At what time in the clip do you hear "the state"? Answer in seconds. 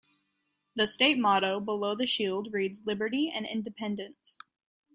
0.75-1.19